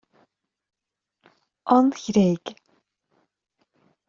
An 1.75 1.85
Ghréig 1.99 2.45